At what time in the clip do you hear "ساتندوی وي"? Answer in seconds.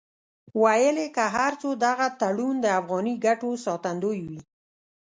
3.65-4.41